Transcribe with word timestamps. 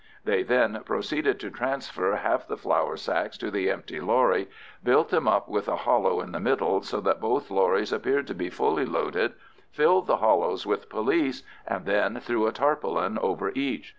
They 0.25 0.41
then 0.41 0.81
proceeded 0.83 1.39
to 1.41 1.51
transfer 1.51 2.15
half 2.15 2.47
the 2.47 2.57
flour 2.57 2.97
sacks 2.97 3.37
to 3.37 3.51
the 3.51 3.69
empty 3.69 3.99
lorry, 4.01 4.49
built 4.83 5.09
them 5.09 5.27
up 5.27 5.47
with 5.47 5.67
a 5.67 5.75
hollow 5.75 6.21
in 6.21 6.31
the 6.31 6.39
middle 6.39 6.81
so 6.81 6.99
that 7.01 7.21
both 7.21 7.51
lorries 7.51 7.93
appeared 7.93 8.25
to 8.25 8.33
be 8.33 8.49
fully 8.49 8.83
loaded, 8.87 9.33
filled 9.69 10.07
the 10.07 10.17
hollows 10.17 10.65
with 10.65 10.89
police, 10.89 11.43
and 11.67 11.85
then 11.85 12.19
threw 12.19 12.47
a 12.47 12.51
tarpaulin 12.51 13.19
over 13.19 13.51
each. 13.53 13.89